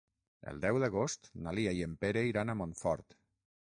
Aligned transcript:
El 0.51 0.61
deu 0.63 0.79
d'agost 0.85 1.31
na 1.43 1.55
Lia 1.59 1.77
i 1.83 1.87
en 1.91 1.97
Pere 2.05 2.27
iran 2.33 2.53
a 2.57 2.61
Montfort. 2.65 3.23